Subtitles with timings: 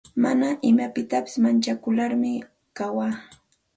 [0.23, 2.31] Mana imapitasi manchakularmi
[2.77, 3.15] kawaa.